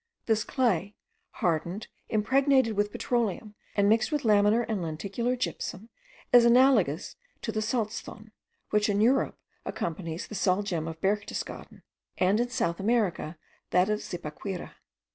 [0.25, 0.95] This clay,
[1.29, 5.89] hardened, impregnated with petroleum, and mixed with lamellar and lenticular gypsum,
[6.33, 8.31] is analogous to the salzthon,
[8.71, 11.83] which in Europe accompanies the sal gem of Berchtesgaden,
[12.17, 13.37] and in South America
[13.69, 14.71] that of Zipaquira.